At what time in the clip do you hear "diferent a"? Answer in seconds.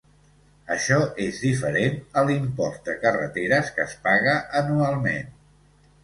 1.47-2.23